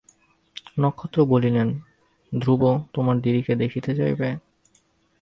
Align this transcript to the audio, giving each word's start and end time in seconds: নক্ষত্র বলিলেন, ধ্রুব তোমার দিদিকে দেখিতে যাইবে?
নক্ষত্র 0.79 1.19
বলিলেন, 1.25 1.67
ধ্রুব 2.31 2.61
তোমার 2.93 3.15
দিদিকে 3.21 3.53
দেখিতে 3.55 3.91
যাইবে? 3.95 4.29